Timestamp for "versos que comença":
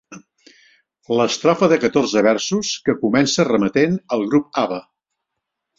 2.31-3.47